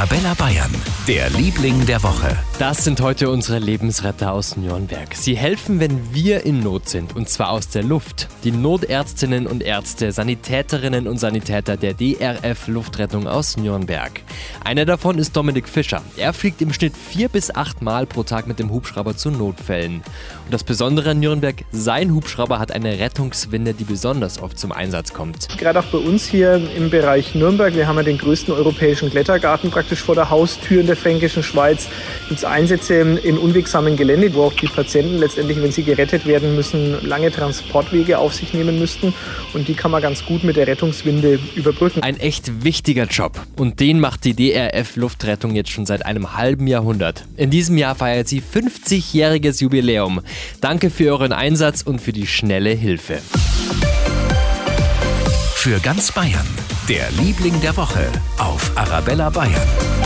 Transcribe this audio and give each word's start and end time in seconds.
Arabella 0.00 0.34
Bayern, 0.34 0.89
der 1.10 1.28
Liebling 1.30 1.86
der 1.86 2.04
Woche. 2.04 2.38
Das 2.60 2.84
sind 2.84 3.00
heute 3.00 3.30
unsere 3.30 3.58
Lebensretter 3.58 4.32
aus 4.32 4.56
Nürnberg. 4.56 5.12
Sie 5.12 5.36
helfen, 5.36 5.80
wenn 5.80 6.14
wir 6.14 6.46
in 6.46 6.60
Not 6.60 6.88
sind, 6.88 7.16
und 7.16 7.28
zwar 7.28 7.50
aus 7.50 7.68
der 7.68 7.82
Luft. 7.82 8.28
Die 8.44 8.52
Notärztinnen 8.52 9.48
und 9.48 9.64
Ärzte, 9.64 10.12
Sanitäterinnen 10.12 11.08
und 11.08 11.18
Sanitäter 11.18 11.76
der 11.76 11.94
DRF 11.94 12.68
Luftrettung 12.68 13.26
aus 13.26 13.56
Nürnberg. 13.56 14.22
Einer 14.62 14.84
davon 14.84 15.18
ist 15.18 15.36
Dominik 15.36 15.68
Fischer. 15.68 16.00
Er 16.16 16.32
fliegt 16.32 16.62
im 16.62 16.72
Schnitt 16.72 16.92
vier 16.96 17.28
bis 17.28 17.52
acht 17.52 17.82
Mal 17.82 18.06
pro 18.06 18.22
Tag 18.22 18.46
mit 18.46 18.60
dem 18.60 18.70
Hubschrauber 18.70 19.16
zu 19.16 19.32
Notfällen. 19.32 19.94
Und 20.44 20.52
das 20.52 20.62
Besondere 20.62 21.10
an 21.10 21.18
Nürnberg, 21.18 21.64
sein 21.72 22.14
Hubschrauber 22.14 22.60
hat 22.60 22.70
eine 22.70 23.00
Rettungswinde, 23.00 23.74
die 23.74 23.82
besonders 23.84 24.40
oft 24.40 24.60
zum 24.60 24.70
Einsatz 24.70 25.12
kommt. 25.12 25.48
Gerade 25.58 25.80
auch 25.80 25.86
bei 25.86 25.98
uns 25.98 26.26
hier 26.26 26.54
im 26.76 26.88
Bereich 26.88 27.34
Nürnberg, 27.34 27.74
wir 27.74 27.88
haben 27.88 27.96
ja 27.96 28.04
den 28.04 28.18
größten 28.18 28.54
europäischen 28.54 29.10
Klettergarten 29.10 29.72
praktisch 29.72 30.02
vor 30.04 30.14
der 30.14 30.30
Haustür 30.30 30.82
in 30.82 30.86
der 30.86 30.99
fränkischen 31.00 31.42
Schweiz, 31.42 31.88
gibt 32.28 32.38
es 32.38 32.44
Einsätze 32.44 32.94
in 32.94 33.38
unwegsamen 33.38 33.96
Gelände, 33.96 34.32
wo 34.34 34.44
auch 34.44 34.52
die 34.52 34.66
Patienten 34.66 35.18
letztendlich, 35.18 35.60
wenn 35.62 35.72
sie 35.72 35.82
gerettet 35.82 36.26
werden 36.26 36.54
müssen, 36.54 37.04
lange 37.06 37.30
Transportwege 37.32 38.18
auf 38.18 38.34
sich 38.34 38.54
nehmen 38.54 38.78
müssten. 38.78 39.12
Und 39.52 39.68
die 39.68 39.74
kann 39.74 39.90
man 39.90 40.02
ganz 40.02 40.24
gut 40.24 40.44
mit 40.44 40.56
der 40.56 40.66
Rettungswinde 40.66 41.40
überbrücken. 41.54 42.02
Ein 42.02 42.18
echt 42.18 42.64
wichtiger 42.64 43.04
Job. 43.04 43.40
Und 43.56 43.80
den 43.80 44.00
macht 44.00 44.24
die 44.24 44.34
DRF 44.34 44.96
Luftrettung 44.96 45.54
jetzt 45.54 45.70
schon 45.70 45.86
seit 45.86 46.06
einem 46.06 46.36
halben 46.36 46.66
Jahrhundert. 46.66 47.24
In 47.36 47.50
diesem 47.50 47.76
Jahr 47.78 47.94
feiert 47.94 48.28
sie 48.28 48.42
50-jähriges 48.42 49.62
Jubiläum. 49.62 50.20
Danke 50.60 50.90
für 50.90 51.10
euren 51.10 51.32
Einsatz 51.32 51.82
und 51.82 52.00
für 52.00 52.12
die 52.12 52.26
schnelle 52.26 52.70
Hilfe. 52.70 53.18
Für 55.54 55.78
ganz 55.80 56.10
Bayern, 56.12 56.46
der 56.88 57.10
Liebling 57.22 57.60
der 57.60 57.76
Woche 57.76 58.06
auf 58.38 58.72
Arabella 58.76 59.28
Bayern. 59.28 59.99